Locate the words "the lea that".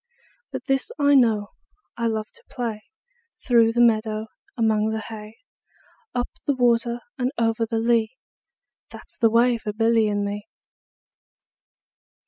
7.67-9.11